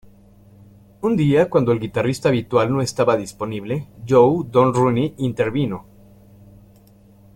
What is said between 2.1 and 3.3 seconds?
habitual no estaba